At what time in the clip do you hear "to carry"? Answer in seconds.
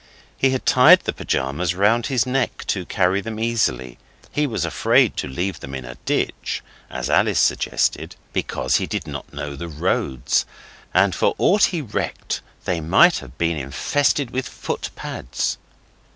2.65-3.21